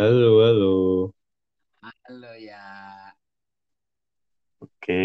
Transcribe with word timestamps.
Halo, 0.00 0.40
halo. 0.40 0.72
Halo 1.84 2.32
ya, 2.40 2.64
Oke. 4.64 4.96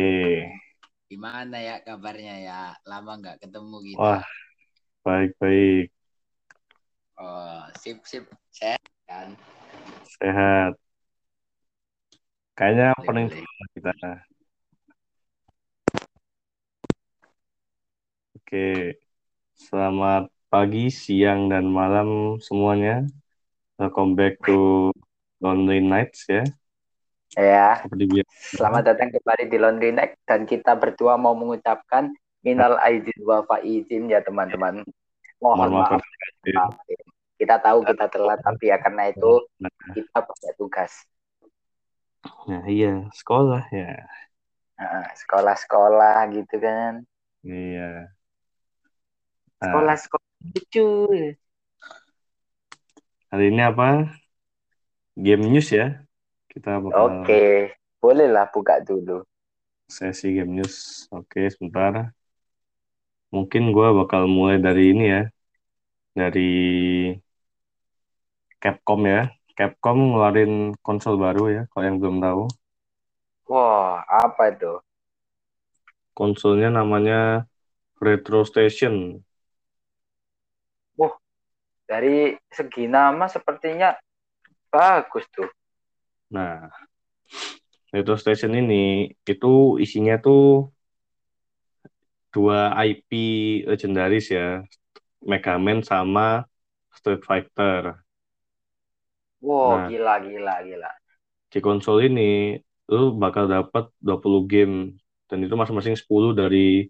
gimana 1.12 1.60
ya 1.60 1.84
kabarnya 1.84 2.36
ya? 2.40 2.62
Lama 2.88 3.20
nggak 3.20 3.44
ketemu 3.44 3.78
kita. 3.92 4.00
Wah, 4.00 4.24
baik-baik. 5.04 5.92
Oh, 7.20 7.60
sip 7.76 8.08
sip, 8.08 8.24
sehat 8.56 8.80
kan? 9.04 9.36
Sehat. 10.16 10.80
Kayaknya 12.56 12.96
paling 13.04 13.28
kita. 13.76 13.92
Oke. 18.40 18.96
Selamat 19.60 20.32
pagi, 20.48 20.88
siang, 20.88 21.52
dan 21.52 21.68
malam 21.68 22.40
semuanya. 22.40 23.04
Welcome 23.76 24.16
back 24.16 24.40
to 24.48 24.88
Lonely 25.44 25.84
Nights 25.84 26.32
ya. 26.32 26.48
Ya, 27.36 27.84
selamat 28.56 28.88
datang 28.88 29.12
kembali 29.12 29.52
di 29.52 29.60
Laundry 29.60 29.92
Night 29.92 30.16
dan 30.24 30.48
kita 30.48 30.80
berdua 30.80 31.20
mau 31.20 31.36
mengucapkan 31.36 32.08
minal 32.40 32.80
aidin 32.80 33.20
wa 33.28 33.44
faizin 33.44 34.08
ya 34.08 34.24
teman-teman. 34.24 34.80
Mohon 35.44 35.84
maaf. 35.84 36.00
maaf. 36.00 36.72
Kita 37.36 37.60
tahu 37.60 37.84
kita 37.84 38.08
telat 38.08 38.40
tapi 38.40 38.72
ya 38.72 38.80
karena 38.80 39.12
itu 39.12 39.44
kita 39.92 40.24
punya 40.24 40.52
tugas. 40.56 41.04
Nah, 42.48 42.64
iya, 42.72 43.12
sekolah 43.12 43.68
ya. 43.76 44.08
Nah, 44.80 45.12
Sekolah-sekolah 45.20 46.32
gitu 46.32 46.64
kan. 46.64 47.04
Iya. 47.44 48.08
Nah, 49.60 49.68
Sekolah-sekolah 49.68 50.32
lucu. 50.56 50.88
Hari 53.36 53.52
ini 53.52 53.62
apa? 53.68 54.08
Game 55.26 55.44
news 55.52 55.68
ya. 55.76 55.86
Kita 56.48 56.80
bakal 56.80 57.08
Oke, 57.12 57.76
bolehlah 58.00 58.48
buka 58.48 58.80
dulu. 58.80 59.28
sesi 59.96 60.28
game 60.36 60.52
news. 60.56 60.76
Oke, 61.18 61.40
sebentar. 61.54 61.94
Mungkin 63.36 63.64
gue 63.76 63.88
bakal 64.00 64.22
mulai 64.36 64.58
dari 64.66 64.82
ini 64.92 65.04
ya. 65.14 65.22
Dari 66.20 66.42
Capcom 68.64 69.02
ya. 69.14 69.22
Capcom 69.58 69.98
ngeluarin 70.12 70.54
konsol 70.86 71.16
baru 71.24 71.44
ya, 71.56 71.62
kalau 71.72 71.84
yang 71.88 71.98
belum 72.02 72.18
tahu. 72.26 72.42
Wah, 73.50 74.06
apa 74.22 74.44
itu? 74.54 74.74
Konsolnya 76.18 76.70
namanya 76.78 77.16
Retro 78.06 78.40
Station. 78.52 78.96
Dari 81.86 82.34
segi 82.50 82.90
nama 82.90 83.30
sepertinya 83.30 83.94
bagus 84.74 85.26
tuh. 85.30 85.50
Nah, 86.34 86.68
Retro 87.94 88.18
Station 88.18 88.52
ini 88.58 89.14
itu 89.24 89.78
isinya 89.78 90.18
tuh 90.20 90.74
dua 92.34 92.74
IP 92.84 93.10
legendaris 93.70 94.34
ya. 94.34 94.66
Mega 95.26 95.58
Man 95.58 95.82
sama 95.82 96.46
Street 96.94 97.22
Fighter. 97.26 98.02
Wow, 99.42 99.86
Nah. 99.86 99.88
gila, 99.90 100.14
gila, 100.26 100.56
gila. 100.66 100.92
Di 101.50 101.60
konsol 101.62 102.10
ini 102.10 102.58
lu 102.92 103.16
bakal 103.18 103.50
dapat 103.50 103.90
20 104.02 104.46
game 104.46 104.76
dan 105.26 105.42
itu 105.42 105.54
masing-masing 105.58 105.96
10 105.98 106.34
dari 106.38 106.86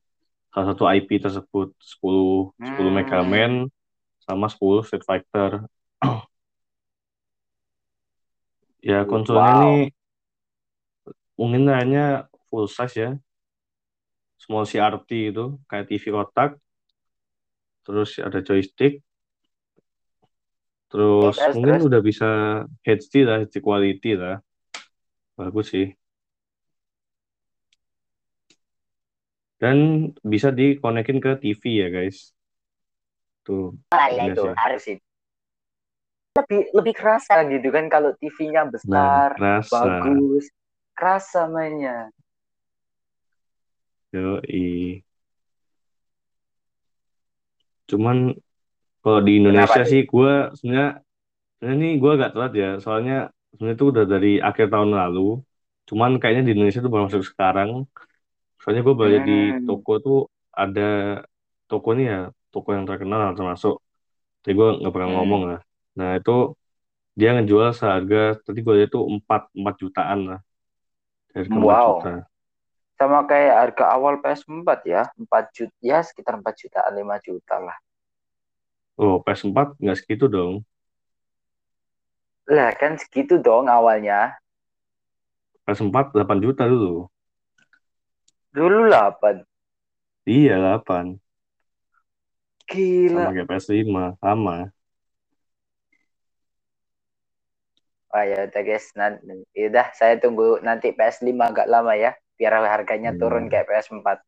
salah 0.51 0.73
satu 0.73 0.83
IP 0.87 1.19
tersebut. 1.21 1.75
10 1.79 2.51
10 2.59 2.91
Mega 2.91 3.21
Hmm. 3.23 3.29
Man 3.31 3.53
sama 4.25 4.49
10 4.49 4.85
Street 4.85 5.05
Fighter. 5.05 5.51
ya 8.85 9.01
konsolnya 9.05 9.53
Wow. 9.55 9.63
ini 9.65 9.83
mungkin 11.39 11.63
hanya 11.69 12.05
full 12.49 12.67
size 12.67 12.95
ya. 12.95 13.11
Small 14.37 14.67
CRT 14.67 15.33
itu 15.33 15.57
kayak 15.65 15.89
TV 15.89 16.13
kotak. 16.13 16.59
Terus 17.81 18.17
ada 18.21 18.41
joystick. 18.41 19.01
Terus 20.91 21.33
Terus, 21.37 21.53
mungkin 21.57 21.81
terus. 21.81 21.87
udah 21.89 22.01
bisa 22.01 22.29
HD 22.85 23.25
lah, 23.25 23.41
HD 23.41 23.57
quality 23.57 24.13
lah. 24.13 24.37
Bagus 25.33 25.73
sih. 25.73 25.89
Dan 29.57 30.11
bisa 30.21 30.51
dikonekin 30.53 31.17
ke 31.23 31.31
TV 31.41 31.61
ya 31.81 31.87
guys. 31.89 32.34
Tuh, 33.45 33.77
Ah, 33.93 34.09
ya 34.09 34.25
Iya 34.25 34.33
itu 34.33 34.41
sih. 34.41 34.53
harus 34.57 34.83
itu. 34.89 35.03
Lebih 36.35 36.61
lebih 36.75 36.93
kerasa 36.99 37.47
gitu 37.47 37.67
kan 37.71 37.85
kalau 37.87 38.11
TV-nya 38.19 38.67
nah 38.67 38.73
besar, 38.73 39.29
kerasa. 39.37 39.77
bagus, 39.79 40.45
kerasa 40.97 41.47
mainnya. 41.47 42.11
Yoi. 44.11 45.03
Cuman 47.89 48.17
kalau 49.03 49.19
di 49.21 49.31
Indonesia 49.39 49.79
Kenapa 49.79 49.89
sih 49.91 50.01
gue 50.09 50.31
sebenarnya 50.57 50.89
ini 51.71 51.87
gue 52.01 52.11
agak 52.17 52.31
telat 52.33 52.51
ya. 52.57 52.69
Soalnya 52.83 53.29
sebenarnya 53.53 53.77
itu 53.77 53.85
udah 53.93 54.05
dari 54.09 54.31
akhir 54.41 54.65
tahun 54.73 54.91
lalu. 54.97 55.39
Cuman 55.87 56.11
kayaknya 56.19 56.43
di 56.49 56.51
Indonesia 56.57 56.81
tuh 56.81 56.91
baru 56.91 57.03
masuk 57.07 57.23
sekarang. 57.31 57.69
Soalnya 58.59 58.81
gue 58.81 58.95
di 59.29 59.39
Hmm. 59.55 59.65
toko 59.69 59.93
tuh 60.01 60.19
ada 60.51 61.21
toko 61.69 61.89
nih 61.97 62.05
ya, 62.11 62.19
toko 62.55 62.69
yang 62.71 62.87
terkenal 62.87 63.35
termasuk. 63.35 63.75
Tapi 64.41 64.53
gue 64.55 64.69
nggak 64.79 64.93
pernah 64.95 65.09
Hmm. 65.11 65.17
ngomong 65.19 65.41
lah. 65.51 65.59
Nah 65.99 66.09
itu 66.19 66.55
dia 67.19 67.29
ngejual 67.35 67.71
seharga 67.75 68.39
tadi 68.45 68.59
gue 68.65 68.73
lihat 68.79 68.91
tuh 68.95 69.03
4 69.07 69.41
4 69.55 69.75
jutaan 69.81 70.19
lah. 70.31 70.39
Dari 71.35 71.47
4 71.51 71.59
Wow. 71.67 71.89
juta. 71.99 72.13
Sama 72.95 73.27
kayak 73.27 73.55
harga 73.61 73.85
awal 73.91 74.23
PS4 74.23 74.79
ya, 74.87 75.03
4 75.19 75.51
juta, 75.51 75.75
ya 75.83 75.99
sekitar 75.99 76.39
4 76.39 76.55
jutaan, 76.55 76.91
5 76.95 77.19
juta 77.19 77.55
lah. 77.59 77.75
Oh, 78.95 79.19
PS4 79.25 79.75
nggak 79.83 79.97
segitu 79.99 80.25
dong. 80.31 80.53
Lah 82.55 82.71
kan 82.79 82.93
segitu 83.01 83.35
dong 83.41 83.65
awalnya. 83.67 84.37
PS4 85.65 86.05
8 86.15 86.37
juta 86.45 86.63
dulu. 86.71 87.09
Dulu 88.55 88.79
8. 88.89 89.35
Iya, 90.25 90.53
8. 90.63 91.05
Gila. 92.65 93.29
Sama 93.29 93.31
kayak 93.37 93.47
PS5, 93.49 93.97
sama. 94.17 94.57
Wah 98.09 98.23
ya 98.23 98.47
udah 98.47 98.61
guys, 98.63 98.95
nanti, 98.95 99.27
udah 99.59 99.91
saya 99.91 100.15
tunggu 100.15 100.63
nanti 100.63 100.95
PS5 100.95 101.35
agak 101.51 101.67
lama 101.67 101.93
ya, 101.99 102.15
biar 102.39 102.63
harganya 102.63 103.11
Hmm. 103.11 103.19
turun 103.19 103.45
kayak 103.51 103.67
PS4. 103.67 104.23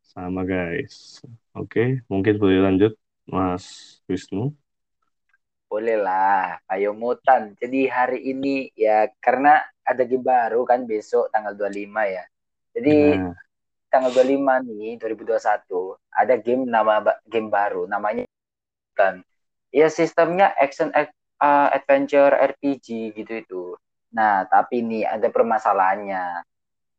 Sama 0.00 0.40
guys. 0.48 1.20
Oke, 1.52 2.00
mungkin 2.08 2.40
boleh 2.40 2.64
lanjut 2.64 2.92
Mas 3.28 3.98
Wisnu. 4.08 4.56
Boleh 5.68 5.98
lah, 6.00 6.60
ayo 6.70 6.94
mutan. 6.96 7.52
Jadi 7.60 7.90
hari 7.92 8.24
ini 8.30 8.70
ya 8.78 9.10
karena 9.20 9.60
ada 9.84 10.06
game 10.06 10.24
baru 10.24 10.62
kan 10.64 10.86
besok 10.88 11.28
tanggal 11.34 11.52
25 11.52 12.08
ya. 12.08 12.24
Jadi 12.72 12.94
Nah, 13.20 13.34
tanggal 13.94 14.10
25 14.10 14.66
nih 14.66 14.98
2021 14.98 15.94
ada 16.10 16.34
game 16.42 16.66
nama 16.66 16.98
game 17.30 17.46
baru 17.46 17.86
namanya 17.86 18.26
kan. 18.98 19.22
Ya 19.74 19.90
sistemnya 19.90 20.50
action 20.58 20.90
uh, 20.94 21.68
adventure 21.74 22.30
RPG 22.34 23.14
gitu 23.14 23.32
itu. 23.42 23.62
Nah, 24.14 24.46
tapi 24.46 24.82
nih 24.82 25.06
ada 25.06 25.28
permasalahannya. 25.30 26.46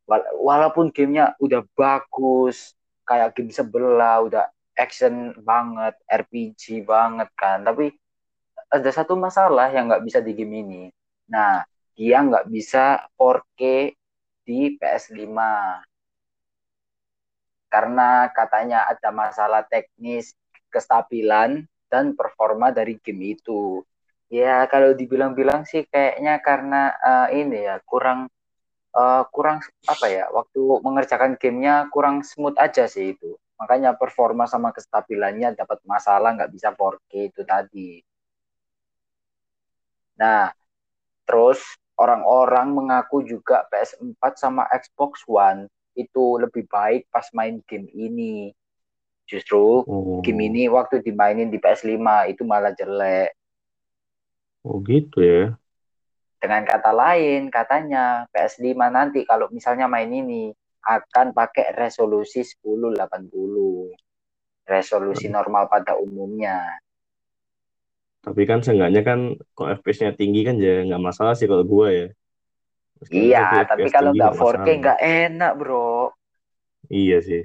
Wala- 0.08 0.34
Walaupun 0.40 0.92
gamenya 0.92 1.34
udah 1.40 1.64
bagus, 1.74 2.76
kayak 3.08 3.34
game 3.36 3.52
sebelah 3.52 4.22
udah 4.28 4.46
action 4.76 5.32
banget, 5.40 5.96
RPG 6.12 6.84
banget 6.84 7.30
kan, 7.40 7.64
tapi 7.64 7.96
ada 8.68 8.90
satu 8.92 9.16
masalah 9.16 9.72
yang 9.72 9.88
nggak 9.88 10.04
bisa 10.04 10.20
di 10.20 10.36
game 10.36 10.56
ini. 10.62 10.84
Nah, 11.32 11.64
dia 11.96 12.20
nggak 12.22 12.52
bisa 12.52 13.08
4K 13.16 13.96
di 14.46 14.76
PS5 14.78 15.32
karena 17.76 18.32
katanya 18.32 18.88
ada 18.88 19.12
masalah 19.12 19.68
teknis 19.68 20.32
kestabilan 20.72 21.68
dan 21.92 22.16
performa 22.16 22.72
dari 22.72 22.96
game 23.04 23.36
itu. 23.36 23.84
Ya 24.32 24.64
kalau 24.72 24.96
dibilang-bilang 24.96 25.68
sih 25.68 25.84
kayaknya 25.84 26.40
karena 26.40 26.82
eh, 26.96 27.28
ini 27.44 27.68
ya 27.68 27.76
kurang 27.84 28.32
eh, 28.96 29.24
kurang 29.36 29.60
apa 29.92 30.08
ya 30.08 30.32
waktu 30.32 30.62
mengerjakan 30.88 31.36
gamenya 31.36 31.92
kurang 31.92 32.24
smooth 32.24 32.56
aja 32.56 32.88
sih 32.88 33.12
itu. 33.12 33.36
Makanya 33.60 33.92
performa 34.00 34.48
sama 34.48 34.72
kestabilannya 34.72 35.60
dapat 35.60 35.80
masalah 35.84 36.32
nggak 36.36 36.52
bisa 36.56 36.72
4K 36.72 37.12
itu 37.28 37.42
tadi. 37.44 37.92
Nah, 40.16 40.48
terus 41.28 41.60
orang-orang 42.00 42.72
mengaku 42.72 43.24
juga 43.28 43.68
PS4 43.72 44.24
sama 44.40 44.64
Xbox 44.72 45.28
One 45.28 45.68
itu 45.96 46.38
lebih 46.38 46.68
baik 46.68 47.08
pas 47.10 47.26
main 47.34 47.64
game 47.66 47.90
ini. 47.96 48.52
Justru 49.26 49.82
oh, 49.82 50.22
game 50.22 50.52
ini 50.52 50.70
waktu 50.70 51.02
dimainin 51.02 51.50
di 51.50 51.58
PS5 51.58 51.98
itu 52.30 52.46
malah 52.46 52.76
jelek. 52.78 53.34
oh 54.66 54.82
gitu 54.82 55.22
ya. 55.22 55.54
dengan 56.42 56.62
kata 56.66 56.92
lain 56.94 57.50
katanya 57.50 58.30
PS5 58.30 58.78
nanti 58.90 59.26
kalau 59.26 59.50
misalnya 59.50 59.90
main 59.90 60.10
ini 60.10 60.54
akan 60.86 61.34
pakai 61.34 61.74
resolusi 61.74 62.46
1080 62.46 63.02
resolusi 64.66 65.26
normal 65.30 65.66
pada 65.66 65.98
umumnya 65.98 66.62
Tapi 68.26 68.42
kan 68.50 68.62
seenggaknya 68.62 69.06
kan 69.06 69.38
kalau 69.54 69.70
FPS-nya 69.78 70.18
tinggi 70.18 70.42
kan 70.42 70.58
ya 70.58 70.82
nggak 70.82 70.98
masalah 70.98 71.38
sih 71.38 71.46
kalau 71.46 71.62
gua 71.62 71.94
ya. 71.94 72.08
Iya 73.22 73.46
FPS 73.46 73.68
tapi 73.70 73.88
kalau 73.94 74.12
nggak 74.18 74.18
nggak 74.18 74.34
4K 74.36 74.66
masalah. 74.72 74.82
nggak 74.82 75.00
enak 75.26 75.52
bro 75.60 75.86
Iya 76.90 77.22
sih. 77.22 77.42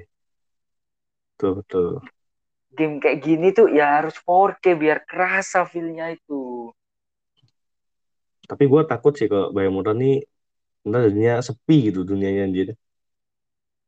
Betul 1.37 1.51
betul. 1.59 2.01
game 2.77 2.95
kayak 3.03 3.19
gini 3.25 3.47
tuh 3.57 3.67
ya 3.77 3.85
harus 3.95 4.15
4K 4.23 4.65
biar 4.81 4.97
kerasa 5.09 5.59
feel-nya 5.71 6.05
itu 6.17 6.41
Tapi 8.49 8.63
gua 8.71 8.81
takut 8.91 9.13
sih 9.19 9.27
kalau 9.31 9.47
Biomutant 9.55 9.97
nih 10.03 10.13
ntar 10.87 10.99
jadinya 11.07 11.33
sepi 11.47 11.75
gitu 11.87 11.99
dunianya 12.11 12.41
anjir. 12.47 12.67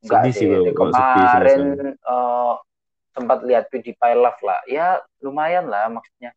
Enggak 0.03 0.23
Sedih 0.23 0.33
sih 0.35 0.43
sih, 0.49 0.51
kalau 0.77 0.91
sepi 0.97 1.21
kemarin 1.31 1.61
eh, 1.95 2.53
sempat 3.15 3.39
lihat 3.47 3.65
PewDiePie 3.71 4.15
live 4.23 4.41
lah. 4.43 4.59
Ya 4.67 4.87
lumayan 5.25 5.65
lah 5.71 5.85
maksudnya. 5.95 6.31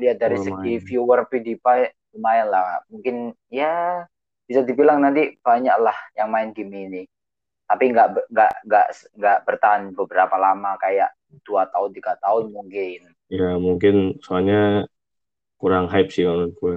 Lihat 0.00 0.16
dari 0.22 0.36
Oh, 0.36 0.42
segi 0.46 0.74
lumayan. 0.74 0.82
viewer 0.82 1.20
PewDiePie 1.30 1.92
lumayan 2.16 2.48
lah. 2.50 2.82
Mungkin 2.92 3.34
ya 3.52 4.04
bisa 4.52 4.60
dibilang 4.68 5.00
nanti 5.00 5.32
banyak 5.40 5.76
lah 5.80 5.96
yang 6.12 6.28
main 6.28 6.52
game 6.52 6.76
ini. 6.76 7.02
Tapi 7.64 7.88
nggak 7.88 8.28
nggak 8.28 8.52
nggak 8.68 8.86
nggak 9.16 9.38
bertahan 9.48 9.82
beberapa 9.96 10.36
lama 10.36 10.76
kayak 10.76 11.16
dua 11.40 11.64
tahun 11.72 11.96
tiga 11.96 12.20
tahun 12.20 12.52
mungkin. 12.52 13.08
Ya 13.32 13.56
mungkin 13.56 14.20
soalnya 14.20 14.84
kurang 15.56 15.88
hype 15.88 16.12
sih 16.12 16.28
kalau 16.28 16.52
menurut 16.52 16.54
gua. 16.60 16.76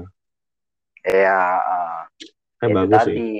Ya 1.04 1.36
eh, 1.60 2.00
Kan 2.64 2.72
itu 2.72 2.76
bagus 2.80 3.02
sih. 3.04 3.18
tadi. 3.20 3.34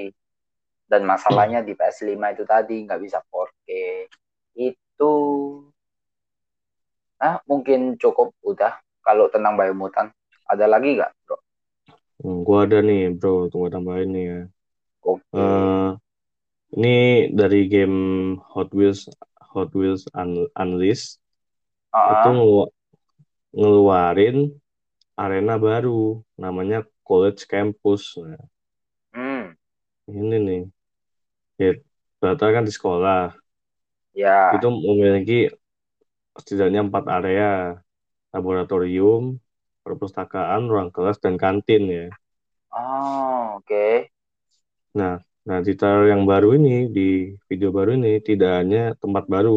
Dan 0.86 1.02
masalahnya 1.08 1.64
di 1.64 1.74
PS5 1.74 2.36
itu 2.36 2.44
tadi 2.44 2.84
nggak 2.84 3.00
bisa 3.00 3.24
4K. 3.24 3.70
Itu 4.60 5.14
ah 7.24 7.40
mungkin 7.48 7.96
cukup 7.96 8.36
udah 8.44 8.84
kalau 9.00 9.32
tentang 9.32 9.56
Biomutant. 9.56 10.12
Ada 10.46 10.68
lagi 10.68 11.00
nggak, 11.00 11.10
bro? 11.24 11.40
Hmm, 12.22 12.38
gua 12.48 12.58
ada 12.66 12.78
nih 12.88 13.00
bro, 13.18 13.30
tunggu 13.52 13.68
tambahin 13.76 14.10
nih 14.14 14.24
ya. 14.32 14.38
Oke. 15.02 15.46
Eh, 15.46 15.88
ini 16.76 16.90
dari 17.40 17.58
game 17.74 17.98
Hot 18.54 18.70
Wheels 18.78 19.02
Hot 19.54 19.70
Wheels 19.80 20.04
Un- 20.22 20.52
Unleashed 20.62 21.10
itu 22.14 22.26
Ah, 22.26 22.36
ngelu- 22.36 22.72
ngeluarin 23.58 24.38
arena 25.24 25.54
baru 25.66 25.92
namanya 26.44 26.78
College 27.08 27.42
Campus. 27.52 28.04
Nah, 28.24 28.42
hmm, 29.14 29.56
ini 30.10 30.38
nih. 30.46 30.62
Ya, 31.62 31.72
Data 32.24 32.46
kan 32.56 32.64
di 32.68 32.72
sekolah 32.78 33.36
ya. 34.14 34.56
itu 34.56 34.68
memiliki 34.86 35.36
setidaknya 36.40 36.80
empat 36.88 37.04
area 37.18 37.46
laboratorium, 38.36 39.24
perpustakaan, 39.86 40.62
ruang 40.72 40.90
kelas 40.96 41.18
dan 41.24 41.36
kantin 41.44 41.84
ya. 41.98 42.06
Oh, 42.72 43.56
oke. 43.58 44.10
Nah, 45.00 45.14
nah 45.48 45.60
di 45.66 45.72
trailer 45.80 46.06
yang 46.14 46.24
baru 46.32 46.48
ini 46.58 46.70
di 46.96 47.02
video 47.50 47.70
baru 47.78 47.90
ini 47.98 48.10
tidak 48.28 48.52
hanya 48.60 48.80
tempat 49.02 49.24
baru, 49.34 49.52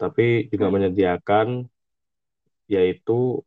tapi 0.00 0.22
juga 0.52 0.66
Hmm. 0.66 0.74
menyediakan 0.74 1.48
yaitu 2.68 3.44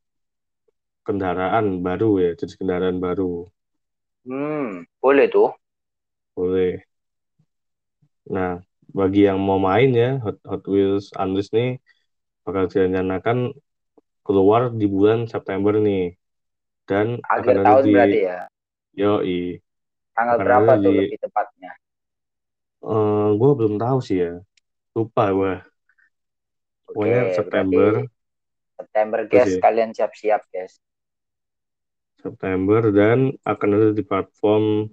kendaraan 1.08 1.66
baru 1.88 2.10
ya, 2.24 2.30
jenis 2.40 2.56
kendaraan 2.60 2.98
baru. 3.06 3.32
Hmm, 4.28 4.86
boleh 5.02 5.28
tuh. 5.34 5.50
Boleh. 6.36 6.86
Nah, 8.36 8.50
bagi 9.00 9.20
yang 9.28 9.40
mau 9.48 9.60
main 9.68 9.90
ya, 10.02 10.08
Hot, 10.24 10.38
Hot 10.50 10.64
Wheels 10.72 11.06
Unleashed 11.22 11.54
nih 11.58 11.70
bakal 12.46 12.66
direncanakan 12.72 13.38
keluar 14.28 14.62
di 14.80 14.86
bulan 14.96 15.20
September 15.34 15.74
nih. 15.88 16.02
Dan 16.90 17.08
akan 17.24 17.28
Akhir 17.40 17.56
ada 17.64 17.64
tahun 17.66 17.84
di 17.86 17.92
berarti 17.94 18.20
ya. 18.30 18.40
Yoi. 19.02 19.40
Tanggal 20.16 20.38
Akan 20.38 20.46
berapa 20.46 20.72
tuh 20.84 20.94
di 20.94 20.98
lebih 21.00 21.18
tepatnya? 21.24 21.72
eh 22.92 23.28
gue 23.40 23.52
belum 23.58 23.74
tahu 23.84 23.98
sih 24.08 24.18
ya. 24.24 24.32
Lupa 24.96 25.24
gue. 25.38 25.54
Pokoknya 26.88 27.22
Oke, 27.22 27.36
September, 27.38 27.92
September, 28.78 29.20
guys. 29.32 29.52
ya. 29.54 29.60
Kalian 29.64 29.92
siap-siap, 29.98 30.42
guys. 30.54 30.74
September 32.24 32.82
dan 32.94 33.20
akan 33.46 33.70
ada 33.78 33.90
di 33.94 34.04
platform 34.06 34.90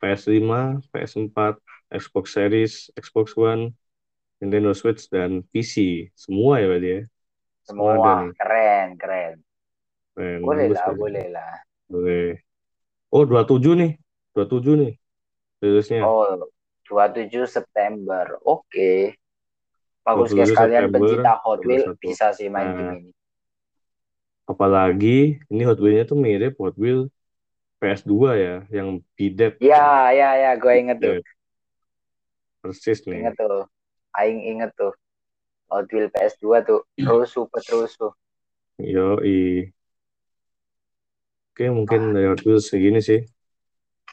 PS5, 0.00 0.80
PS4, 0.90 1.58
Xbox 1.92 2.24
Series, 2.36 2.72
Xbox 2.96 3.34
One, 3.36 3.74
Nintendo 4.40 4.72
Switch 4.76 5.06
dan 5.12 5.42
PC. 5.52 6.08
Semua 6.16 6.60
ya 6.62 6.66
berarti 6.70 6.88
ya. 6.96 7.00
Semua 7.70 7.92
ada 7.94 8.12
nih. 8.20 8.32
keren, 8.34 8.88
keren. 8.96 9.32
Keren, 10.10 10.38
Boleh 10.42 10.64
bagus 10.66 10.76
lah, 10.76 10.86
keren. 10.86 10.98
boleh 10.98 11.26
lah. 11.30 11.54
Boleh. 11.86 12.28
Oh, 13.08 13.22
27 13.24 13.74
nih. 13.74 13.92
27 14.32 14.74
nih. 14.76 14.92
Rilisnya. 15.60 16.00
Oh, 16.02 16.46
27 16.84 17.46
September. 17.46 18.38
Oke. 18.42 19.14
Bagus 20.00 20.32
guys, 20.32 20.48
27 20.48 20.56
kalian 20.56 20.84
pencinta 20.88 21.32
Hot 21.40 21.60
Wheels 21.60 21.86
21. 21.86 22.00
bisa 22.00 22.26
sih 22.32 22.48
main 22.48 22.66
Nah, 22.66 22.74
game 22.74 22.98
ini. 22.98 23.10
apalagi 24.44 25.18
ini 25.46 25.62
Hot 25.62 25.78
Wheels-nya 25.78 26.04
tuh 26.04 26.18
mirip 26.18 26.58
Hot 26.58 26.74
Wheels 26.74 27.06
PS2 27.78 28.12
ya, 28.34 28.56
yang 28.68 28.98
bidet. 29.14 29.56
Ya, 29.58 30.10
ya, 30.10 30.34
ya, 30.36 30.50
gue 30.56 30.72
inget 30.74 30.98
tuh. 30.98 31.20
Bidet. 31.20 31.24
Persis 32.60 32.98
nih. 33.06 33.24
Inget 33.24 33.36
tuh. 33.38 33.64
Aing 34.12 34.40
inget 34.42 34.72
tuh. 34.74 34.92
Hot 35.70 35.86
Wheels 35.88 36.10
PS2 36.10 36.60
tuh. 36.66 36.82
Rusuh, 36.98 37.46
petrusuh. 37.46 38.12
Yoi. 38.80 39.70
Oke, 41.50 41.64
mungkin 41.68 42.00
Ah, 42.00 42.12
dari 42.12 42.26
Hot 42.30 42.42
Wheels 42.42 42.66
segini 42.68 43.00
sih. 43.00 43.20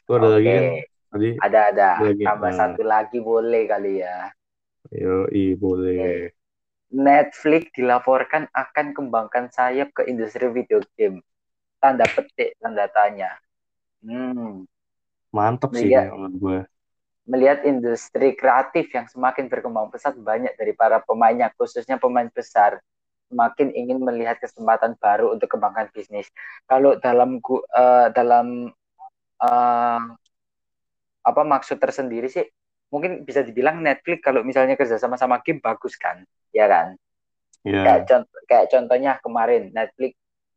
Lu 0.07 0.11
ada 0.15 0.27
lagi 0.37 0.47
kan? 0.47 0.63
Tadi 1.07 1.29
Ada, 1.39 1.59
ada. 1.71 1.89
ada 1.97 2.05
lagi. 2.11 2.23
Tambah 2.23 2.51
Nah, 2.51 2.57
satu 2.59 2.81
lagi 2.83 3.17
boleh 3.19 3.63
kali 3.65 4.03
ya. 4.03 4.29
yoi, 4.91 5.55
Oke. 5.55 5.59
boleh. 5.59 6.31
Netflix 6.87 7.67
dilaporkan 7.75 8.47
akan 8.55 8.95
kembangkan 8.95 9.51
sayap 9.51 9.91
ke 9.91 10.07
industri 10.07 10.47
video 10.47 10.79
game. 10.95 11.19
Tanda 11.83 12.07
petik, 12.07 12.55
tanda 12.63 12.87
tanya. 12.87 13.35
Hmm. 14.03 14.63
Mantap 15.35 15.75
sih 15.75 15.91
kayak 15.91 16.15
menurut 16.15 16.35
gue. 16.39 16.59
Melihat 17.27 17.61
industri 17.67 18.33
kreatif 18.39 18.87
yang 18.95 19.05
semakin 19.11 19.51
berkembang 19.51 19.91
pesat 19.91 20.15
banyak 20.15 20.55
dari 20.55 20.71
para 20.73 21.03
pemainnya 21.03 21.51
khususnya 21.59 21.99
pemain 21.99 22.31
besar 22.31 22.79
semakin 23.27 23.75
ingin 23.75 23.99
melihat 23.99 24.39
kesempatan 24.39 24.95
baru 24.99 25.35
untuk 25.35 25.51
kembangkan 25.51 25.91
bisnis. 25.91 26.31
Kalau 26.71 26.95
dalam 27.03 27.43
eh, 27.75 28.07
dalam 28.15 28.71
eh, 29.43 30.01
apa 31.27 31.41
maksud 31.43 31.77
tersendiri 31.83 32.31
sih 32.31 32.47
mungkin 32.87 33.27
bisa 33.27 33.43
dibilang 33.43 33.83
Netflix 33.83 34.23
kalau 34.23 34.41
misalnya 34.47 34.79
kerja 34.79 34.95
sama 34.95 35.19
sama 35.19 35.43
game 35.43 35.59
bagus 35.59 35.99
kan, 35.99 36.23
ya 36.55 36.65
kan? 36.71 36.95
Kayak 37.83 38.01
Ya, 38.01 38.07
contoh 38.09 38.39
kayak 38.49 38.65
contohnya 38.71 39.11
kemarin 39.19 39.63
Netflix 39.75 40.13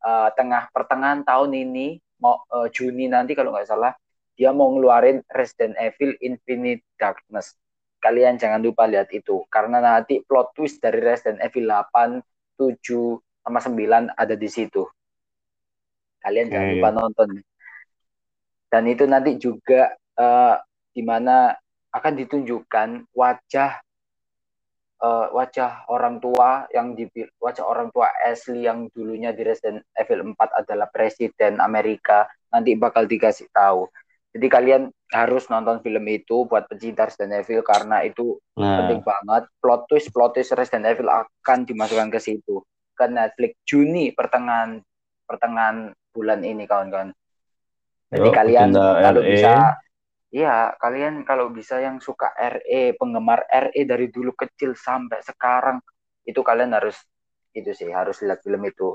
eh, 0.06 0.28
tengah 0.38 0.70
pertengahan 0.70 1.26
tahun 1.26 1.50
ini 1.54 1.98
mau 2.22 2.38
eh, 2.54 2.68
Juni 2.70 3.10
nanti 3.10 3.34
kalau 3.34 3.50
nggak 3.54 3.66
salah 3.68 3.92
dia 4.40 4.56
mau 4.56 4.72
ngeluarin 4.72 5.20
Resident 5.36 5.76
Evil 5.76 6.16
Infinite 6.24 6.80
Darkness. 6.96 7.60
Kalian 8.00 8.40
jangan 8.40 8.64
lupa 8.64 8.88
lihat 8.88 9.12
itu 9.12 9.44
karena 9.52 9.84
nanti 9.84 10.24
plot 10.24 10.56
twist 10.56 10.80
dari 10.80 10.96
Resident 11.04 11.44
Evil 11.44 11.68
8, 11.68 12.24
7 12.56 13.20
sama 13.44 13.60
9 13.60 14.16
ada 14.16 14.34
di 14.40 14.48
situ. 14.48 14.88
Kalian 16.24 16.48
jangan 16.48 16.68
oke. 16.72 16.74
lupa 16.80 16.90
nonton. 16.96 17.28
Dan 18.72 18.82
itu 18.88 19.04
nanti 19.04 19.36
juga 19.36 19.92
eh, 19.92 20.56
di 20.96 21.04
mana 21.04 21.52
akan 21.92 22.12
ditunjukkan 22.24 23.12
wajah 23.12 23.72
eh, 25.04 25.26
wajah 25.36 25.84
orang 25.92 26.16
tua 26.16 26.64
yang 26.72 26.96
di 26.96 27.04
wajah 27.36 27.68
orang 27.68 27.92
tua 27.92 28.08
Ashley 28.24 28.64
yang 28.64 28.88
dulunya 28.96 29.36
di 29.36 29.44
Resident 29.44 29.84
Evil 29.92 30.32
4 30.32 30.64
adalah 30.64 30.88
presiden 30.88 31.60
Amerika 31.60 32.24
nanti 32.48 32.72
bakal 32.72 33.04
dikasih 33.04 33.44
tahu. 33.52 33.84
Jadi 34.30 34.46
kalian 34.46 34.82
harus 35.10 35.50
nonton 35.50 35.82
film 35.82 36.06
itu 36.06 36.46
buat 36.46 36.70
pecinta 36.70 37.02
Resident 37.02 37.42
Evil 37.42 37.66
karena 37.66 38.06
itu 38.06 38.38
penting 38.54 39.02
Nah, 39.02 39.08
banget. 39.10 39.42
Plot 39.58 39.90
twist 39.90 40.14
plot 40.14 40.38
twist 40.38 40.54
Resident 40.54 40.86
Evil 40.86 41.10
akan 41.10 41.66
dimasukkan 41.66 42.14
ke 42.14 42.22
situ 42.22 42.62
ke 42.94 43.10
Netflix 43.10 43.58
Juni 43.66 44.14
pertengahan 44.14 44.78
pertengahan 45.26 45.90
bulan 46.14 46.46
ini 46.46 46.62
kawan-kawan. 46.68 47.10
Jadi 48.10 48.28
yuk, 48.30 48.34
kalian 48.34 48.70
kalau 48.74 49.22
RE. 49.22 49.30
bisa 49.34 49.54
Iya, 50.30 50.78
kalian 50.78 51.26
kalau 51.26 51.50
bisa 51.50 51.82
yang 51.82 51.98
suka 51.98 52.30
RE, 52.38 52.94
penggemar 52.94 53.50
RE 53.50 53.82
dari 53.82 54.14
dulu 54.14 54.30
kecil 54.38 54.78
sampai 54.78 55.18
sekarang, 55.26 55.82
itu 56.22 56.38
kalian 56.46 56.70
harus 56.70 56.94
itu 57.50 57.74
sih, 57.74 57.90
harus 57.90 58.22
lihat 58.22 58.38
film 58.38 58.62
itu. 58.62 58.94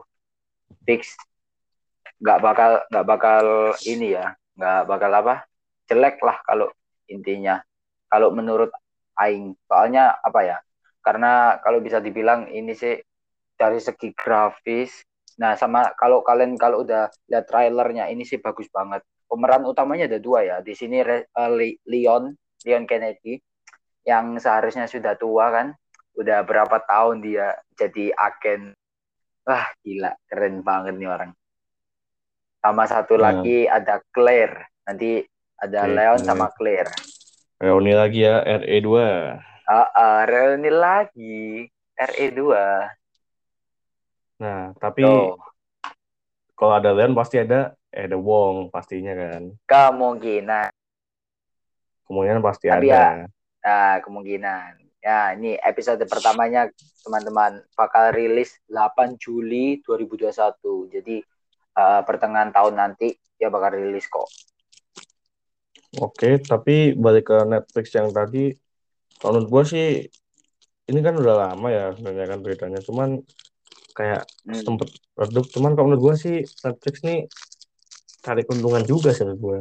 Fix, 0.87 1.11
nggak 2.23 2.39
bakal 2.39 2.71
nggak 2.87 3.03
bakal 3.05 3.43
ini 3.83 4.15
ya, 4.15 4.31
nggak 4.55 4.81
bakal 4.87 5.11
apa 5.11 5.35
jelek 5.87 6.17
lah 6.23 6.37
kalau 6.43 6.67
intinya. 7.11 7.61
Kalau 8.09 8.31
menurut 8.33 8.71
Aing. 9.19 9.55
Soalnya 9.67 10.19
apa 10.19 10.41
ya 10.43 10.57
karena 11.05 11.61
kalau 11.61 11.79
bisa 11.79 12.01
dibilang 12.01 12.49
ini 12.49 12.73
sih 12.73 12.97
dari 13.55 13.77
segi 13.77 14.11
grafis 14.17 15.05
nah 15.35 15.53
sama 15.59 15.91
kalau 15.99 16.23
kalian 16.23 16.55
kalau 16.55 16.81
udah 16.87 17.11
lihat 17.27 17.45
trailernya 17.45 18.07
ini 18.11 18.23
sih 18.23 18.39
bagus 18.39 18.67
banget. 18.71 19.03
Pemeran 19.25 19.67
utamanya 19.67 20.07
ada 20.07 20.19
dua 20.21 20.45
ya 20.45 20.57
di 20.63 20.71
sini 20.77 21.01
uh, 21.01 21.51
Leon 21.89 22.31
Leon 22.63 22.83
Kennedy 22.87 23.41
yang 24.05 24.37
seharusnya 24.37 24.85
sudah 24.87 25.17
tua 25.17 25.49
kan 25.51 25.67
udah 26.15 26.45
berapa 26.47 26.77
tahun 26.87 27.19
dia 27.19 27.51
jadi 27.75 28.15
agen. 28.15 28.71
Wah 29.45 29.67
gila 29.83 30.15
keren 30.31 30.63
banget 30.63 30.95
nih 30.97 31.09
orang 31.11 31.31
sama 32.65 32.89
satu 32.89 33.13
hmm. 33.13 33.21
lagi 33.21 33.57
ada 33.69 34.01
Claire. 34.09 34.73
Nanti 34.89 35.21
ada 35.61 35.85
okay, 35.85 35.93
Leon 35.93 36.19
sama 36.25 36.49
Claire. 36.57 36.89
Reuni 37.61 37.93
lagi 37.93 38.25
ya 38.25 38.41
RE2 38.41 38.89
uh, 38.89 39.89
uh, 39.93 40.19
reuni 40.25 40.73
lagi. 40.73 41.69
RE2 41.95 42.41
nah 44.35 44.75
tapi 44.75 44.99
Tuh. 44.99 45.39
kalau 46.59 46.75
ada 46.75 46.91
Leon 46.91 47.15
pasti 47.15 47.39
ada 47.39 47.71
ada 47.93 48.17
Wong 48.19 48.67
pastinya 48.73 49.15
kan. 49.15 49.55
Kemungkinan. 49.63 50.73
Kemungkinan 52.09 52.41
pasti 52.43 52.67
tapi 52.67 52.91
ada. 52.91 53.23
ya, 53.23 53.31
nah, 53.63 53.95
kemungkinan. 54.03 54.83
Ya, 54.99 55.37
ini 55.37 55.55
episode 55.61 56.01
pertamanya 56.09 56.67
teman-teman 57.05 57.61
bakal 57.77 58.11
rilis 58.11 58.57
8 58.67 59.15
Juli 59.21 59.79
2021. 59.85 60.91
Jadi 60.91 61.23
uh, 61.75 62.01
pertengahan 62.07 62.49
tahun 62.55 62.75
nanti 62.79 63.13
ya 63.39 63.51
bakal 63.51 63.75
rilis 63.75 64.07
kok. 64.07 64.27
Oke, 66.03 66.43
tapi 66.43 66.91
balik 66.91 67.31
ke 67.31 67.37
Netflix 67.47 67.95
yang 67.95 68.11
tadi, 68.11 68.51
menurut 69.23 69.47
gue 69.47 69.63
sih 69.63 69.87
ini 70.91 70.99
kan 70.99 71.15
udah 71.15 71.35
lama 71.55 71.67
ya 71.71 71.85
sebenarnya 71.95 72.27
kan 72.35 72.39
beritanya, 72.43 72.79
cuman 72.83 73.23
kayak 73.95 74.27
hmm. 74.43 74.59
sempet 74.59 74.91
redup. 75.15 75.47
Cuman 75.47 75.71
kalau 75.73 75.87
menurut 75.87 76.03
gue 76.11 76.15
sih 76.19 76.37
Netflix 76.67 76.99
nih 77.07 77.31
cari 78.19 78.41
keuntungan 78.43 78.83
juga 78.83 79.15
sih 79.15 79.23
menurut 79.23 79.41
gue. 79.41 79.59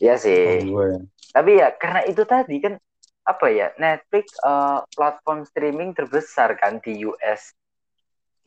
Iya 0.00 0.14
sih. 0.16 0.64
Gue. 0.64 0.86
Ya. 0.96 1.00
Tapi 1.36 1.50
ya 1.60 1.68
karena 1.76 2.00
itu 2.08 2.24
tadi 2.24 2.56
kan 2.64 2.80
apa 3.26 3.46
ya 3.52 3.74
Netflix 3.76 4.32
uh, 4.40 4.80
platform 4.96 5.44
streaming 5.44 5.92
terbesar 5.92 6.56
kan 6.56 6.80
di 6.80 7.04
US. 7.04 7.52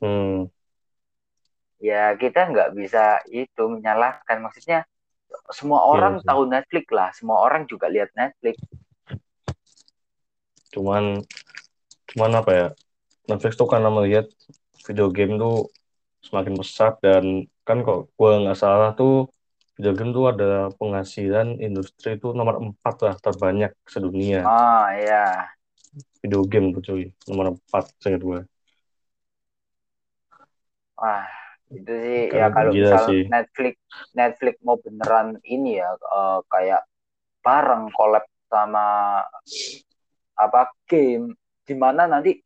Hmm. 0.01 0.49
Ya 1.79 2.11
kita 2.19 2.51
nggak 2.51 2.75
bisa 2.75 3.23
itu 3.31 3.63
menyalahkan. 3.71 4.43
Maksudnya 4.43 4.83
semua 5.55 5.79
iya 5.81 5.87
orang 5.95 6.13
yeah, 6.19 6.27
tahu 6.27 6.41
Netflix 6.45 6.85
lah. 6.91 7.09
Semua 7.15 7.37
orang 7.39 7.63
juga 7.71 7.87
lihat 7.87 8.11
Netflix. 8.13 8.59
Cuman 10.75 11.23
cuman 12.11 12.31
apa 12.35 12.51
ya 12.51 12.67
Netflix 13.31 13.55
tuh 13.55 13.69
karena 13.71 13.87
melihat 13.87 14.27
video 14.83 15.07
game 15.07 15.39
tuh 15.39 15.71
semakin 16.19 16.53
besar 16.59 16.99
dan 16.99 17.47
kan 17.63 17.79
kok 17.85 18.11
gue 18.11 18.31
nggak 18.43 18.59
salah 18.59 18.91
tuh 18.91 19.31
video 19.79 19.95
game 19.95 20.11
tuh 20.11 20.35
ada 20.35 20.67
penghasilan 20.75 21.63
industri 21.63 22.19
itu 22.19 22.35
nomor 22.35 22.59
empat 22.59 22.95
lah 23.07 23.15
terbanyak 23.23 23.71
sedunia. 23.87 24.43
Oh 24.43 24.85
iya. 24.91 25.55
Video 26.19 26.43
game 26.43 26.75
tuh 26.75 26.83
cuy 26.83 27.03
nomor 27.31 27.55
empat 27.55 27.87
saya 28.03 28.19
gue. 28.19 28.43
Wah 30.99 31.38
itu 31.69 31.93
sih 31.93 32.21
Karena 32.33 32.41
ya 32.41 32.47
kalau 32.49 32.71
misal 32.73 33.05
sih. 33.05 33.23
Netflix 33.29 33.75
Netflix 34.17 34.55
mau 34.65 34.77
beneran 34.81 35.37
ini 35.45 35.77
ya 35.77 35.93
uh, 35.93 36.41
kayak 36.49 36.81
bareng 37.45 37.93
collab 37.93 38.25
sama 38.49 39.21
apa 40.33 40.61
game 40.89 41.37
di 41.61 41.75
mana 41.77 42.09
nanti 42.09 42.41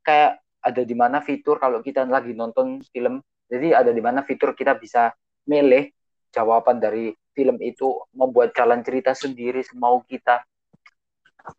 kayak 0.00 0.40
ada 0.64 0.82
di 0.82 0.96
mana 0.96 1.20
fitur 1.20 1.60
kalau 1.60 1.84
kita 1.84 2.08
lagi 2.08 2.32
nonton 2.32 2.80
film 2.88 3.20
jadi 3.48 3.84
ada 3.84 3.92
di 3.92 4.00
mana 4.00 4.24
fitur 4.24 4.56
kita 4.56 4.76
bisa 4.80 5.12
milih 5.44 5.92
jawaban 6.32 6.80
dari 6.80 7.12
film 7.36 7.60
itu 7.60 8.00
membuat 8.16 8.56
jalan 8.56 8.80
cerita 8.80 9.12
sendiri 9.12 9.60
semau 9.60 10.00
kita 10.08 10.40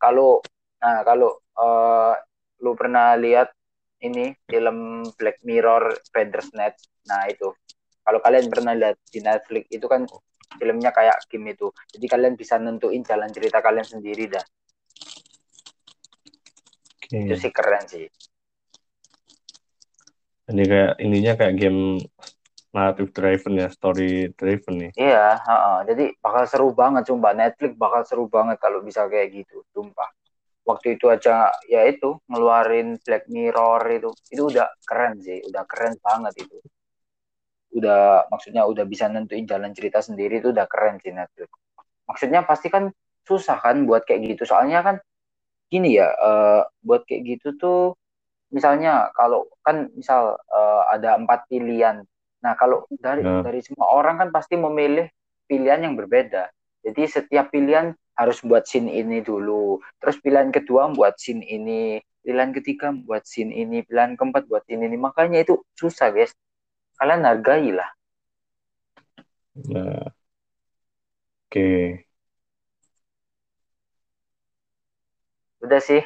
kalau 0.02 0.42
nah 0.82 1.06
kalau 1.06 1.38
uh, 1.60 2.16
lu 2.60 2.74
pernah 2.74 3.14
lihat 3.16 3.52
ini 4.04 4.36
film 4.48 5.08
Black 5.16 5.44
Mirror 5.44 5.98
Bandersnatch 6.12 6.80
nah 7.08 7.28
itu 7.28 7.52
kalau 8.04 8.20
kalian 8.24 8.48
pernah 8.50 8.74
lihat 8.74 8.98
di 9.12 9.20
Netflix 9.22 9.66
itu 9.70 9.86
kan 9.86 10.08
filmnya 10.58 10.90
kayak 10.90 11.22
game 11.30 11.54
itu 11.54 11.70
jadi 11.94 12.06
kalian 12.10 12.34
bisa 12.34 12.58
nentuin 12.58 13.06
jalan 13.06 13.30
cerita 13.30 13.62
kalian 13.62 13.86
sendiri 13.86 14.32
dah 14.32 14.46
okay. 17.06 17.26
itu 17.28 17.36
sih 17.38 17.52
keren 17.54 17.86
sih 17.86 18.08
ini 20.50 20.64
kayak 20.66 20.98
ininya 20.98 21.34
kayak 21.38 21.56
game 21.62 22.02
narrative 22.74 23.10
driven 23.14 23.54
ya, 23.58 23.68
story 23.70 24.30
driven 24.38 24.76
nih. 24.78 24.92
Iya, 24.94 25.38
uh, 25.42 25.54
uh. 25.54 25.78
jadi 25.86 26.14
bakal 26.22 26.44
seru 26.46 26.68
banget 26.74 27.10
sumpah 27.10 27.34
Netflix 27.34 27.74
bakal 27.78 28.02
seru 28.06 28.26
banget 28.30 28.58
kalau 28.62 28.82
bisa 28.86 29.10
kayak 29.10 29.34
gitu, 29.34 29.66
sumpah. 29.74 30.10
Waktu 30.70 31.02
itu 31.02 31.10
aja 31.10 31.50
ya 31.66 31.82
itu 31.90 32.22
ngeluarin 32.30 33.02
Black 33.02 33.26
Mirror 33.26 33.82
itu, 33.90 34.10
itu 34.30 34.44
udah 34.54 34.70
keren 34.86 35.18
sih, 35.18 35.42
udah 35.50 35.64
keren 35.66 35.98
banget 35.98 36.46
itu. 36.46 36.58
Udah 37.74 38.30
maksudnya 38.30 38.70
udah 38.70 38.86
bisa 38.86 39.10
nentuin 39.10 39.50
jalan 39.50 39.74
cerita 39.74 39.98
sendiri 40.06 40.38
itu 40.38 40.54
udah 40.54 40.70
keren 40.70 41.02
sih 41.02 41.10
Netflix. 41.10 41.50
Maksudnya 42.06 42.46
pasti 42.46 42.70
kan 42.70 42.94
susah 43.26 43.58
kan 43.58 43.86
buat 43.90 44.06
kayak 44.06 44.38
gitu, 44.38 44.46
soalnya 44.46 44.86
kan 44.86 44.96
gini 45.70 45.98
ya, 45.98 46.10
uh, 46.18 46.62
buat 46.86 47.06
kayak 47.10 47.38
gitu 47.38 47.58
tuh 47.58 47.82
misalnya 48.50 49.14
kalau 49.14 49.46
kan 49.62 49.90
misal 49.94 50.38
uh, 50.50 50.82
ada 50.90 51.18
empat 51.18 51.46
pilihan 51.46 52.02
Nah, 52.40 52.54
kalau 52.56 52.88
dari 52.88 53.24
ya. 53.24 53.44
dari 53.44 53.60
semua 53.60 53.92
orang 53.92 54.16
kan 54.20 54.30
pasti 54.32 54.56
memilih 54.56 55.08
pilihan 55.48 55.84
yang 55.84 55.96
berbeda. 56.00 56.48
Jadi 56.80 57.04
setiap 57.08 57.52
pilihan 57.52 57.92
harus 58.20 58.44
buat 58.44 58.68
scene 58.68 58.92
ini 58.92 59.24
dulu. 59.24 59.80
Terus 60.04 60.20
pilihan 60.20 60.52
kedua 60.52 60.92
buat 60.92 61.16
scene 61.16 61.48
ini, 61.48 62.04
pilihan 62.20 62.52
ketiga 62.52 62.92
buat 62.92 63.24
scene 63.24 63.56
ini, 63.56 63.88
pilihan 63.88 64.20
keempat 64.20 64.52
buat 64.52 64.68
scene 64.68 64.84
ini. 64.84 65.00
Makanya 65.00 65.48
itu 65.48 65.64
susah, 65.80 66.12
guys. 66.12 66.36
Kalian 67.00 67.24
hargailah. 67.24 67.88
Nah. 69.72 70.12
Oke. 71.48 71.56
Okay. 71.56 71.84
Udah 75.64 75.82
sih, 75.84 76.04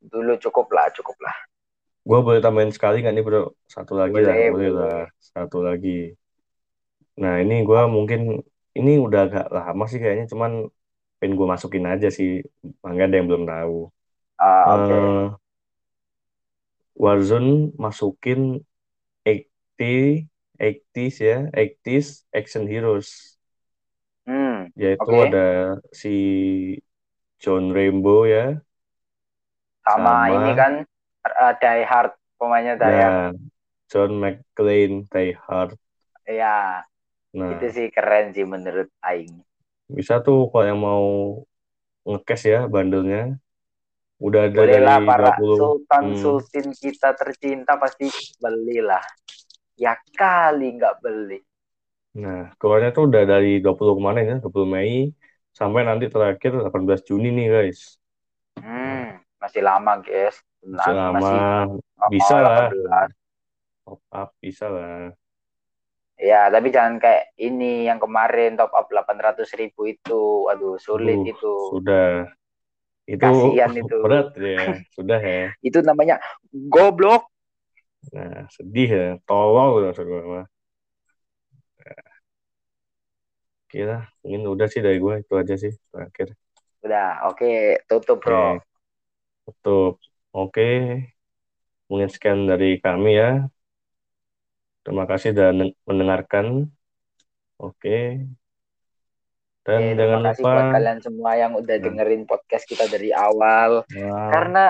dulu 0.00 0.36
cukup 0.40 0.72
lah, 0.72 0.88
cukup 0.92 1.16
lah. 1.20 1.36
Gue 2.00 2.20
boleh 2.24 2.40
tambahin 2.40 2.72
sekali 2.72 3.04
nggak 3.04 3.12
nih 3.12 3.24
bro? 3.24 3.52
Satu 3.68 3.92
lagi 3.92 4.16
boleh, 4.16 4.24
lah, 4.24 4.36
boleh, 4.48 4.70
lah. 4.72 5.04
Satu 5.20 5.60
lagi. 5.60 6.16
Nah 7.20 7.44
ini 7.44 7.60
gue 7.60 7.80
mungkin 7.92 8.40
ini 8.72 8.96
udah 8.96 9.28
agak 9.28 9.46
lama 9.52 9.84
sih 9.84 10.00
kayaknya, 10.00 10.30
cuman 10.32 10.72
pengen 11.20 11.36
gue 11.36 11.46
masukin 11.46 11.84
aja 11.84 12.08
sih. 12.08 12.40
Mangga 12.80 13.06
ada 13.06 13.16
yang 13.20 13.28
belum 13.28 13.44
tahu. 13.44 13.92
Uh, 14.40 14.64
okay. 14.72 14.96
uh, 14.96 15.26
Warzone 16.96 17.76
masukin 17.76 18.64
80 19.22 20.26
80s 20.60 21.16
ya, 21.24 21.38
80s 21.56 22.28
action 22.28 22.68
heroes. 22.68 23.40
Hmm, 24.28 24.68
Yaitu 24.76 25.08
okay. 25.08 25.32
ada 25.32 25.48
si 25.96 26.14
John 27.40 27.72
Rainbow 27.72 28.28
ya. 28.28 28.60
Sama, 29.80 30.28
sama 30.28 30.36
ini 30.36 30.50
kan 30.52 30.72
uh, 31.24 31.52
Die 31.56 31.84
Hard 31.88 32.12
pemainnya 32.36 32.76
Die 32.76 32.92
ya, 32.92 33.08
Hard. 33.08 33.36
John 33.88 34.12
McClane 34.20 35.08
Die 35.08 35.32
Hard. 35.32 35.80
Iya. 36.28 36.84
Nah, 37.30 37.56
itu 37.56 37.66
sih 37.72 37.86
keren 37.88 38.36
sih 38.36 38.44
menurut 38.44 38.92
Aing. 39.00 39.40
Bisa 39.90 40.22
tuh 40.22 40.46
kalau 40.48 40.66
yang 40.66 40.80
mau 40.80 41.04
ngekes 42.06 42.42
ya 42.46 42.60
bandelnya. 42.70 43.36
Udah 44.20 44.52
ada 44.52 44.60
Boleh 44.60 44.80
dari 44.84 45.06
para 45.08 45.32
20. 45.40 45.56
Sultan 45.56 46.04
hmm. 46.12 46.18
Sultan 46.20 46.66
kita 46.76 47.08
tercinta 47.16 47.80
pasti 47.80 48.06
belilah. 48.36 49.02
Ya 49.80 49.96
kali 50.12 50.76
nggak 50.76 51.00
beli. 51.00 51.40
Nah, 52.20 52.52
keluarnya 52.58 52.90
tuh 52.90 53.06
udah 53.06 53.22
dari 53.22 53.62
20 53.62 53.96
kemarin 53.96 54.24
ya, 54.26 54.36
20 54.42 54.66
Mei 54.66 55.14
sampai 55.54 55.86
nanti 55.86 56.10
terakhir 56.10 56.58
18 56.58 57.06
Juni 57.06 57.30
nih 57.32 57.46
guys. 57.48 57.96
Hmm, 58.58 59.22
masih 59.38 59.62
lama 59.62 60.02
guys. 60.02 60.36
Selama 60.60 61.16
masih 61.16 61.38
bisa 62.12 62.36
lah. 62.42 62.68
Top 63.86 64.00
up 64.12 64.30
bisa 64.42 64.66
lah. 64.68 65.16
Ya, 66.20 66.52
tapi 66.52 66.68
jangan 66.68 67.00
kayak 67.00 67.32
ini 67.40 67.88
yang 67.88 67.96
kemarin 67.96 68.52
top 68.52 68.76
up 68.76 68.92
800 68.92 69.40
ribu 69.56 69.88
itu. 69.88 70.44
Aduh, 70.52 70.76
sulit 70.76 71.16
uh, 71.16 71.32
itu. 71.32 71.54
Sudah. 71.72 72.28
Itu 73.08 73.24
Kasian 73.24 73.72
itu. 73.80 73.96
berat 74.04 74.36
ya. 74.36 74.84
Sudah 74.92 75.16
ya. 75.16 75.48
itu 75.68 75.80
namanya 75.80 76.20
goblok. 76.52 77.24
Nah, 78.12 78.44
sedih 78.52 78.88
ya. 78.92 79.08
Tolong 79.24 79.80
maksud 79.80 80.04
gue 80.04 80.22
mah. 80.28 80.46
kira 83.70 84.10
mungkin 84.26 84.50
udah 84.50 84.66
sih 84.66 84.82
dari 84.82 84.98
gue 84.98 85.22
itu 85.22 85.34
aja 85.38 85.54
sih 85.54 85.70
terakhir. 85.94 86.34
Udah, 86.82 87.30
oke, 87.30 87.78
tutup 87.86 88.18
bro. 88.18 88.58
Oke, 88.58 88.66
tutup. 89.46 89.94
Oke, 90.34 90.68
mungkin 91.86 92.10
sekian 92.10 92.50
dari 92.50 92.82
kami 92.82 93.14
ya. 93.14 93.46
Terima 94.80 95.04
kasih 95.04 95.32
sudah 95.32 95.50
nen- 95.50 95.76
mendengarkan. 95.84 96.66
Oke, 97.56 98.24
dan 99.60 99.76
Oke, 99.78 99.92
jangan 99.92 100.00
terima 100.16 100.20
kasih 100.26 100.40
lupa. 100.40 100.50
buat 100.50 100.68
kalian 100.72 100.98
semua 100.98 101.30
yang 101.36 101.52
udah 101.52 101.76
Nah. 101.76 101.84
dengerin 101.84 102.22
podcast 102.24 102.64
kita 102.64 102.84
dari 102.88 103.12
awal. 103.12 103.84
Wow. 103.86 104.30
Karena 104.32 104.64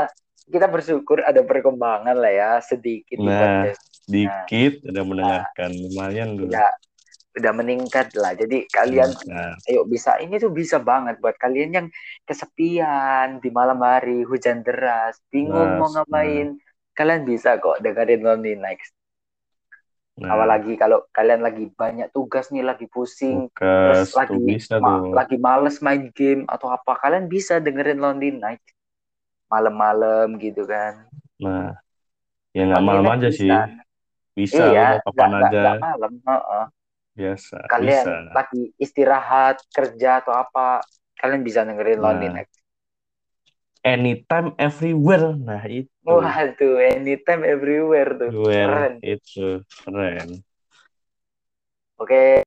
kita 0.45 0.67
bersyukur 0.67 1.23
ada 1.23 1.39
perkembangan 1.41 2.17
lah 2.19 2.33
ya 2.33 2.51
sedikit 2.59 3.15
di 3.15 3.23
Nah, 3.23 3.39
podcast. 3.39 3.81
dikit 4.05 4.73
udah 4.83 5.03
mendengarkan 5.05 5.71
lumayan 5.71 6.29
dulu. 6.35 6.51
Udah 6.51 6.71
udah 7.31 7.53
meningkat 7.55 8.11
lah. 8.19 8.35
Jadi 8.35 8.67
kalian 8.67 9.15
Nah, 9.31 9.55
ayo 9.65 9.87
bisa 9.87 10.19
ini 10.19 10.35
tuh 10.37 10.51
bisa 10.51 10.83
banget 10.83 11.23
buat 11.23 11.39
kalian 11.39 11.71
yang 11.71 11.87
kesepian 12.27 13.39
di 13.39 13.49
malam 13.49 13.79
hari 13.79 14.27
hujan 14.27 14.67
deras 14.67 15.23
bingung 15.31 15.79
mau 15.79 15.87
Nah, 15.87 16.03
ngapain 16.03 16.59
kalian 16.91 17.23
bisa 17.23 17.55
kok 17.57 17.79
dengerin 17.79 18.19
Lonely 18.21 18.59
Nights 18.59 18.91
nah, 20.21 20.31
apalagi 20.35 20.73
kalau 20.77 20.99
kalian 21.17 21.41
lagi 21.47 21.65
banyak 21.81 22.09
tugas 22.15 22.53
nih 22.55 22.65
lagi 22.65 22.87
pusing 22.95 23.49
tugas 23.49 24.09
terus 24.09 24.11
lagi 24.19 24.37
bisa 24.49 24.75
ma- 24.83 25.03
tuh. 25.03 25.17
lagi 25.19 25.37
males 25.41 25.77
main 25.85 26.03
game 26.13 26.43
atau 26.47 26.69
apa 26.71 26.93
kalian 27.03 27.27
bisa 27.27 27.59
dengerin 27.65 27.99
Lonely 27.99 28.31
Nights 28.37 28.71
malam-malam 29.53 30.39
gitu 30.39 30.63
kan 30.69 30.95
Nah, 31.41 31.73
ya 32.57 32.63
nggak 32.69 32.85
Lonely 32.85 32.87
malam 32.87 33.07
aja 33.17 33.29
bisa. 33.33 33.39
sih. 33.39 33.51
Bisa 34.37 34.63
iya 34.71 34.83
kapan 35.05 35.31
nggak- 35.37 35.51
aja. 35.51 35.61
nggak 35.63 35.77
malam 35.85 36.13
heeh. 36.29 36.65
Biasa, 37.19 37.57
kalian 37.71 38.07
bisa. 38.07 38.13
lagi 38.37 38.63
istirahat 38.85 39.57
kerja 39.77 40.21
atau 40.21 40.33
apa 40.35 40.83
kalian 41.21 41.43
bisa 41.47 41.61
dengerin 41.69 42.01
Lonely 42.05 42.29
Nah, 42.29 42.35
Nights 42.35 42.60
anytime, 43.81 44.53
everywhere. 44.57 45.37
Nah, 45.37 45.63
itu. 45.67 45.89
Waduh, 46.05 46.81
anytime 46.81 47.43
everywhere 47.45 48.11
tuh. 48.17 48.31
Where 48.33 48.67
Keren. 48.69 48.93
itu 49.05 49.47
keren. 49.85 50.29
Oke, 52.01 52.43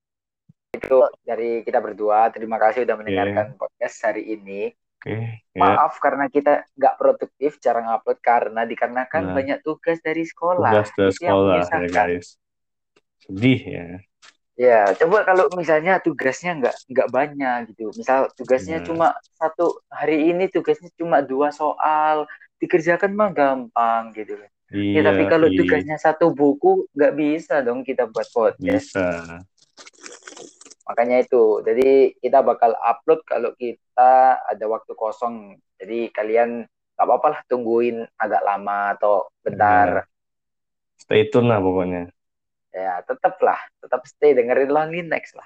itu 0.73 0.97
dari 1.21 1.61
kita 1.61 1.77
berdua. 1.77 2.33
Terima 2.33 2.57
kasih 2.57 2.85
udah 2.85 2.95
mendengarkan 2.97 3.53
podcast 3.53 3.97
hari 4.01 4.33
ini. 4.33 4.73
Oke, 5.03 5.43
ya. 5.53 5.59
Maaf 5.59 5.99
karena 5.99 6.25
kita 6.31 6.63
nggak 6.73 6.95
produktif, 6.95 7.59
jarang 7.59 7.91
upload 7.91 8.17
karena 8.23 8.63
dikarenakan 8.63 9.23
Nah. 9.29 9.35
banyak 9.35 9.59
tugas 9.61 9.99
dari 10.01 10.23
sekolah. 10.25 10.71
Tugas 10.71 10.89
dari 10.95 11.13
sekolah 11.13 11.59
ya 11.67 11.87
guys. 11.91 12.39
Sedih 13.21 13.61
ya. 13.61 13.87
Ya, 14.53 14.85
coba 14.93 15.25
kalau 15.25 15.49
misalnya 15.57 15.97
tugasnya 15.97 16.53
nggak 16.61 16.75
nggak 16.85 17.09
banyak 17.09 17.57
gitu. 17.73 17.89
Misal 17.97 18.29
tugasnya 18.37 18.81
Nah. 18.81 18.85
cuma 18.85 19.07
satu 19.33 19.81
hari 19.89 20.29
ini 20.29 20.45
tugasnya 20.45 20.93
cuma 20.93 21.25
dua 21.25 21.49
soal, 21.49 22.29
dikerjakan 22.61 23.17
mah 23.17 23.33
gampang 23.33 24.13
gitu. 24.13 24.37
Iya, 24.69 25.01
Ya, 25.01 25.01
tapi 25.09 25.25
kalau 25.25 25.49
iya, 25.49 25.57
tugasnya 25.57 25.97
satu 25.97 26.33
buku 26.33 26.85
nggak 26.93 27.13
bisa 27.17 27.65
dong 27.65 27.81
kita 27.81 28.05
buat 28.05 28.29
podcast. 28.29 28.93
bisa. 28.93 29.41
Makanya 30.85 31.25
itu. 31.25 31.63
Jadi 31.65 32.13
kita 32.21 32.45
bakal 32.45 32.77
upload 32.77 33.25
kalau 33.25 33.51
kita 33.57 34.37
ada 34.37 34.65
waktu 34.69 34.93
kosong. 34.93 35.57
Jadi 35.81 36.13
kalian 36.13 36.61
nggak 36.93 37.05
apa-apa 37.09 37.27
lah 37.33 37.41
tungguin 37.49 38.05
agak 38.21 38.41
lama 38.45 38.93
atau 38.93 39.33
bentar. 39.41 40.05
Stay 41.01 41.25
tune 41.33 41.49
lah 41.49 41.57
pokoknya. 41.57 42.13
Ya, 42.73 43.05
tetap 43.05 43.37
lah. 43.39 43.59
Tetap 43.81 44.01
stay 44.09 44.33
dengerin 44.33 44.69
Lonely 44.73 45.01
Next 45.05 45.37
lah. 45.37 45.45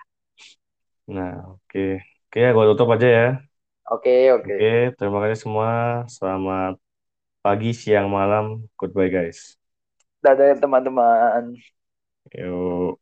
Nah, 1.07 1.31
oke. 1.55 1.79
Oke, 2.27 2.38
ya, 2.43 2.50
gua 2.55 2.65
tutup 2.72 2.88
aja 2.96 3.07
ya. 3.07 3.25
Oke, 3.88 4.32
oke. 4.36 4.56
Oke, 4.56 4.65
terima 4.97 5.17
kasih 5.23 5.39
semua. 5.43 5.69
Selamat 6.15 6.73
pagi, 7.43 7.71
siang, 7.75 8.08
malam. 8.12 8.45
Goodbye 8.80 9.12
guys. 9.12 9.56
Dadah 10.23 10.58
teman-teman. 10.62 11.43
Yo. 12.34 12.99